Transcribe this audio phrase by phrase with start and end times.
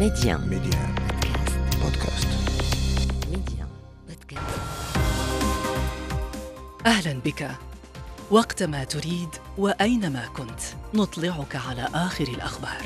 [0.00, 0.94] ميدي آن ميدي آن
[1.82, 2.28] بودكاست
[3.30, 3.68] ميدي آن
[4.08, 4.96] بودكاست
[6.86, 7.50] أهلا بك.
[8.30, 9.28] وقت ما تريد
[9.58, 10.60] وأينما كنت
[10.94, 12.82] نطلعك على آخر الأخبار.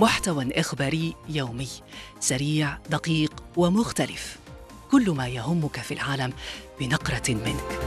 [0.00, 1.68] محتوى إخباري يومي
[2.20, 4.36] سريع دقيق ومختلف.
[4.90, 6.32] كل ما يهمك في العالم
[6.80, 7.78] بنقرة منك.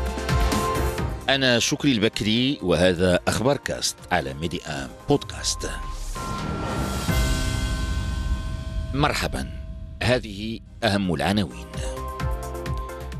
[1.29, 5.69] أنا شكري البكري وهذا أخبار كاست على ميدي آن بودكاست.
[8.93, 9.49] مرحبا.
[10.03, 11.65] هذه أهم العناوين.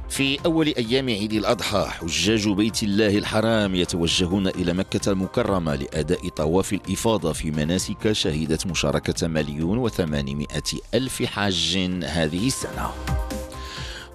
[0.10, 6.74] في أول أيام عيد الأضحى حجاج بيت الله الحرام يتوجهون إلى مكة المكرمة لأداء طواف
[6.74, 10.64] الإفاضة في مناسك شهدت مشاركة مليون وثمانمائة
[10.94, 12.92] ألف حاج هذه السنة.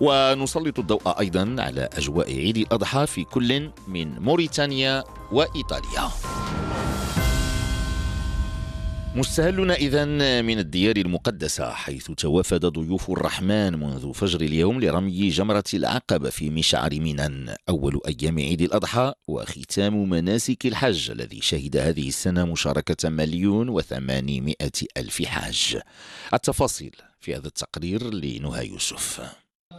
[0.00, 6.31] ونسلط الضوء أيضا على أجواء عيد الأضحى في كل من موريتانيا وإيطاليا.
[9.16, 10.04] مستهلنا إذا
[10.42, 16.90] من الديار المقدسة حيث توافد ضيوف الرحمن منذ فجر اليوم لرمي جمرة العقبة في مشعر
[16.92, 24.72] منى أول أيام عيد الأضحى وختام مناسك الحج الذي شهد هذه السنة مشاركة مليون وثمانمائة
[24.96, 25.80] ألف حاج.
[26.34, 29.20] التفاصيل في هذا التقرير لنهى يوسف.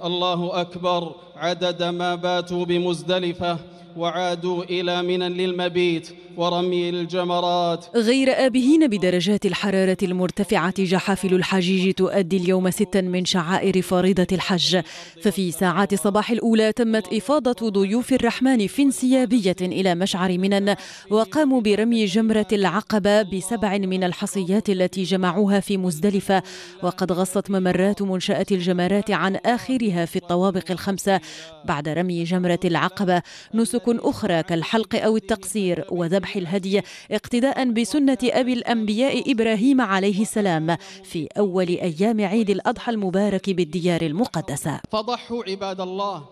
[0.04, 3.60] الله أكبر عدد ما باتوا بمزدلفة
[3.98, 7.86] وعادوا إلى منى للمبيت ورمي الجمرات.
[7.96, 14.82] غير آبهين بدرجات الحرارة المرتفعة جحافل الحجيج تؤدي اليوم ستا من شعائر فريضة الحج.
[15.22, 20.76] ففي ساعات صباح الأولى تمت إفاضة ضيوف الرحمن في انسيابية إلى مشعر منى
[21.10, 26.44] وقاموا برمي جمرة العقبة بسبع من الحصيات التي جمعوها في مزدلفة.
[26.84, 31.20] وقد غصت ممرات منشأة الجمرات عن آخرها في الطوابق الخمسة
[31.66, 33.22] بعد رمي جمرة العقبة.
[33.54, 36.82] نسك أخرى كالحلق أو التقصير وذبح الهدي
[37.12, 44.80] اقتداء بسنة أبي الأنبياء إبراهيم عليه السلام في أول أيام عيد الأضحى المبارك بالديار المقدسة.
[44.92, 46.26] فضحوا عباد الله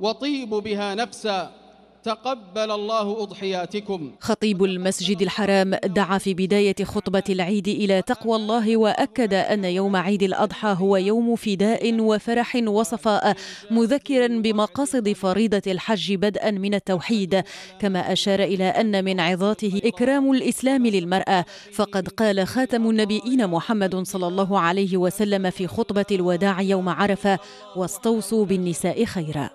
[0.00, 1.65] وطيبوا بها نفسا
[2.06, 4.10] تقبل الله أضحياتكم.
[4.20, 10.22] خطيب المسجد الحرام دعا في بداية خطبة العيد إلى تقوى الله وأكد أن يوم عيد
[10.22, 13.36] الأضحى هو يوم فداء وفرح وصفاء
[13.70, 17.42] مذكرا بمقاصد فريضة الحج بدءا من التوحيد.
[17.80, 21.44] كما أشار إلى أن من عظاته إكرام الإسلام للمرأة.
[21.72, 27.38] فقد قال خاتم النبيين محمد صلى الله عليه وسلم في خطبة الوداع يوم عرفة
[27.76, 29.50] واستوصوا بالنساء خيرا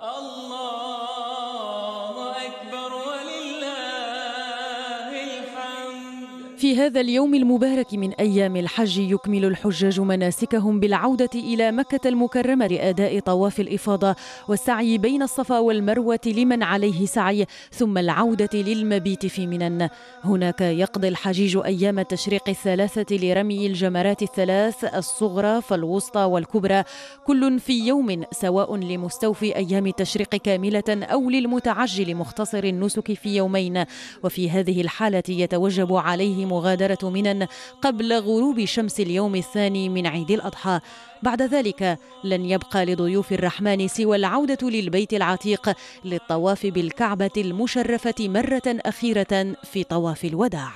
[6.61, 13.19] في هذا اليوم المبارك من أيام الحج يكمل الحجاج مناسكهم بالعودة إلى مكة المكرمة لأداء
[13.19, 14.15] طواف الإفاضة
[14.47, 19.89] والسعي بين الصفا والمروة لمن عليه سعي ثم العودة للمبيت في منى.
[20.23, 26.83] هناك يقضي الحجيج أيام التشريق الثلاثة لرمي الجمرات الثلاث الصغرى فالوسطى والكبرى.
[27.25, 33.83] كل في يوم سواء لمستوفي أيام التشريق كاملة أو للمتعجل مختصر النسك في يومين.
[34.23, 37.47] وفي هذه الحالة يتوجب عليه مغادرة منى
[37.81, 40.79] قبل غروب شمس اليوم الثاني من عيد الأضحى.
[41.23, 45.73] بعد ذلك لن يبقى لضيوف الرحمن سوى العودة للبيت العتيق
[46.05, 50.71] للطواف بالكعبة المشرفة مرة أخيرة في طواف الوداع.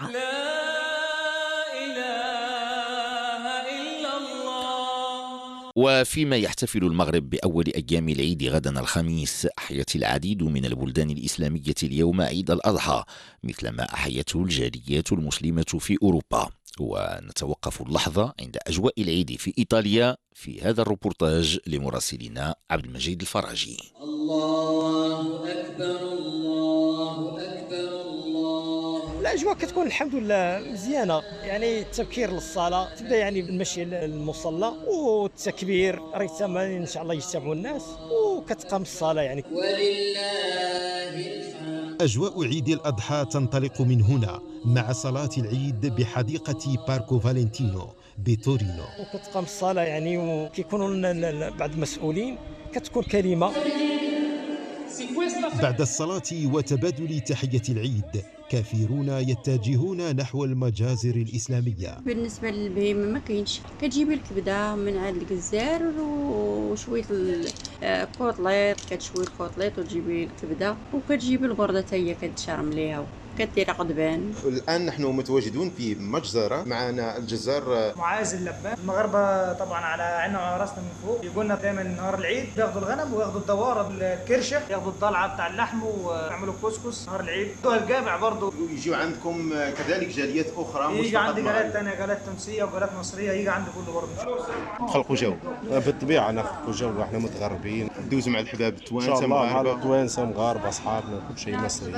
[5.75, 12.51] وفيما يحتفل المغرب بأول أيام العيد غدا الخميس أحيت العديد من البلدان الإسلامية اليوم عيد
[12.51, 13.03] الأضحى
[13.43, 16.49] مثلما أحيته الجاليات المسلمة في أوروبا.
[16.79, 23.77] ونتوقف اللحظة عند أجواء العيد في إيطاليا في هذا الروبورتاج لمراسلنا عبد المجيد الفراجي.
[24.01, 27.54] الله أكبر الله أكبر.
[29.35, 31.21] الأجواء كتكون الحمد لله مزيانة.
[31.43, 36.01] يعني التبكير للصلاه تبدأ يعني بالمشي للمصلى والتكبير.
[36.15, 39.43] ريثما إن شاء الله يجتمعوا الناس وكتقام الصلاه يعني.
[39.51, 40.25] ولله
[42.01, 47.87] أجواء عيد الأضحى تنطلق من هنا مع صلاة العيد بحديقة باركو فالنتينو
[48.17, 48.83] بتورينو.
[48.99, 52.37] وكتقام الصلاه يعني وكيكونوا بعض المسؤولين.
[52.73, 53.51] كتكون كلمة.
[55.61, 61.97] بعد الصلاة وتبادل تحية العيد كثيرون يتجهون نحو المجازر الإسلامية.
[62.05, 63.61] بالنسبة للبهيمة ما كاينش.
[63.79, 67.47] كتجيبي الكبدة من عند الجزار وشوية ال-
[67.83, 68.09] آه،
[68.89, 70.77] كتشوي الكوطليط وتجيبي الكبدة.
[70.93, 73.07] وكتجيبي القرده حتى هي كتشرم ليها.
[73.39, 78.77] كثيرة قضبان الآن نحن متواجدون في مجزرة معنا الجزار معاذ اللبان.
[78.83, 80.03] المغاربه طبعا على
[80.35, 81.25] وعلى راسنا من فوق.
[81.25, 87.07] يقولنا دايما نهار العيد بياخدوا الغنم وياخدوا الدواره بالكرشه ياخدوا الضلعة بتاع اللحم ويعملوا كسكس
[87.07, 87.47] نهار العيد.
[87.47, 91.41] ياخدوها الجامع برضه يجوا عندكم كذلك جاليات أخرى مش يجي عندي.
[91.41, 94.09] جالات ثانية جالات تونسية وجالات مصرية يجي عندي كله برضه
[94.81, 95.33] نخلقوا جو
[95.71, 97.89] بالطبيعة نخلقوا جو إحنا متغربين.
[98.05, 101.93] ندوزوا مع الحباب إن شاء الله التوانسة مع مغاربة التوانسة مغاربه أصحابنا كل شيء مصري.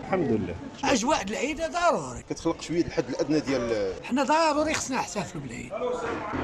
[0.00, 0.45] الحمد لله.
[0.84, 2.22] أجواء العيد ضروري.
[2.30, 5.72] كتخلق شوية الحد الأدنى ديال إحنا ضروري خصنا نحتفلوا بالعيد.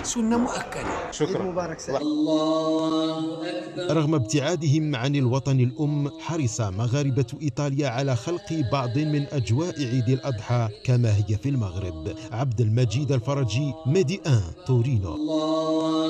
[0.02, 1.10] سنة مؤكدة.
[1.10, 1.42] شكرا.
[1.42, 9.26] مبارك الله أكبر رغم ابتعادهم عن الوطن الأم حرص مغاربة إيطاليا على خلق بعض من
[9.32, 12.14] أجواء عيد الأضحى كما هي في المغرب.
[12.32, 15.14] عبد المجيد الفرجي ميدي آن تورينو.
[15.14, 16.01] الله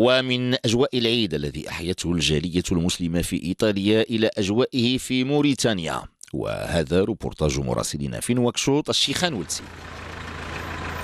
[0.00, 6.02] ومن أجواء العيد الذي أحيته الجالية المسلمة في إيطاليا إلى أجوائه في موريتانيا.
[6.32, 9.62] وهذا روبورتاج مراسلنا في نواكشوط الشيخان ولسي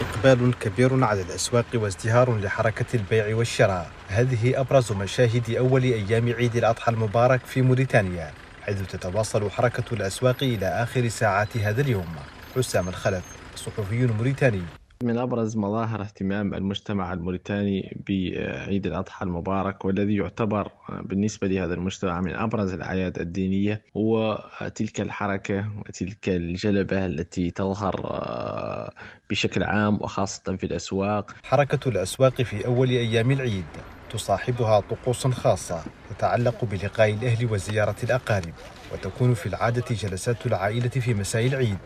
[0.01, 3.91] إقبال كبير على الأسواق وازدهار لحركة البيع والشراء.
[4.09, 8.33] هذه أبرز مشاهد أول أيام عيد الأضحى المبارك في موريتانيا
[8.63, 12.17] حيث تتواصل حركة الأسواق إلى آخر ساعات هذا اليوم.
[12.57, 13.25] حسام الخلف
[13.57, 14.63] صحفي موريتاني.
[15.03, 22.35] من أبرز مظاهر اهتمام المجتمع الموريتاني بعيد الأضحى المبارك والذي يعتبر بالنسبة لهذا المجتمع من
[22.35, 24.45] أبرز الأعياد الدينية هو
[24.75, 28.93] تلك الحركة وتلك الجلبة التي تظهر آه،
[29.31, 31.35] بشكل عام وخاصة في الأسواق.
[31.45, 33.65] حركة الأسواق في أول أيام العيد
[34.11, 38.55] تصاحبها طقوس خاصة تتعلق بلقاء الأهل وزيارة الأقارب
[38.93, 41.79] وتكون في العادة جلسات العائلة في مساء العيد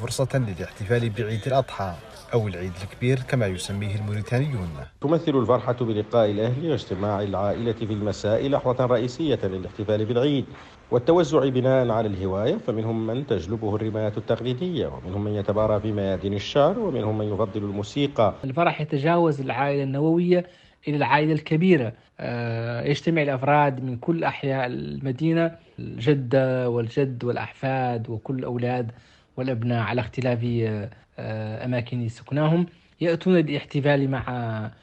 [0.00, 1.94] فرصة للاحتفال بعيد الأضحى.
[2.34, 4.68] أو العيد الكبير كما يسميه الموريتانيون.
[5.00, 10.44] تمثل الفرحة بلقاء الأهل واجتماع العائلة في المساء لحظة رئيسية للاحتفال بالعيد
[10.90, 16.78] والتوزع بناء على الهواية فمنهم من تجلبه الرماية التقليدية ومنهم من يتبارى في ميادين الشعر
[16.78, 18.34] ومنهم من يفضل الموسيقى.
[18.44, 20.46] الفرح يتجاوز العائلة النووية
[20.88, 21.92] إلى العائلة الكبيرة.
[22.20, 28.92] آه، يجتمع الأفراد من كل أحياء المدينة الجدة والجد والأحفاد وكل الأولاد
[29.36, 32.66] والأبناء على اختلاف آه، آه، أماكن سكناهم
[33.00, 34.24] يأتون للاحتفال مع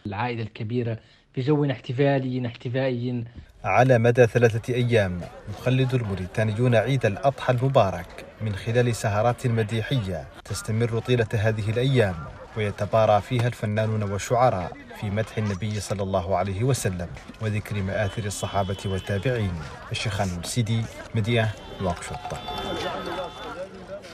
[0.06, 0.98] العائلة الكبيرة
[1.34, 3.24] في جو احتفالي احتفائي.
[3.64, 11.28] على مدى ثلاثة أيام يخلد الموريتانيون عيد الأضحى المبارك من خلال سهرات مديحية تستمر طيلة
[11.34, 12.16] هذه الأيام
[12.58, 17.08] ويتبارى فيها الفنانون والشعراء في مدح النبي صلى الله عليه وسلم
[17.42, 19.54] وذكر مآثر الصحابة والتابعين.
[19.92, 20.82] الشيخان السيدي
[21.16, 21.52] مدينة
[21.82, 22.18] نواكشوط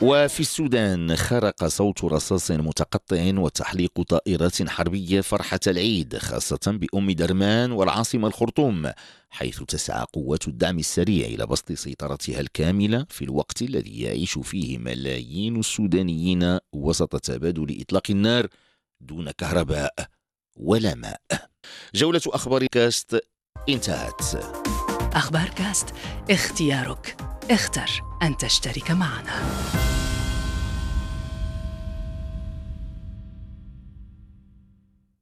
[0.02, 8.28] وفي السودان خرق صوت رصاص متقطع وتحليق طائرات حربية فرحة العيد خاصة بأم درمان والعاصمة
[8.28, 8.92] الخرطوم
[9.30, 15.60] حيث تسعى قوات الدعم السريع إلى بسط سيطرتها الكاملة في الوقت الذي يعيش فيه ملايين
[15.60, 18.48] السودانيين وسط تبادل إطلاق النار
[19.02, 19.94] دون كهرباء
[20.56, 21.22] ولا ماء.
[21.96, 23.22] جولة أخبار كاست
[23.70, 24.22] انتهت.
[25.14, 25.94] أخبار كاست
[26.30, 27.27] اختيارك.
[27.52, 29.42] اختر أن تشترك معنا.